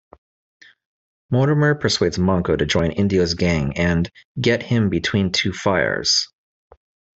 [1.29, 4.09] Mortimer persuades Manco to join Indio's gang and
[4.41, 6.27] "get him between two fires".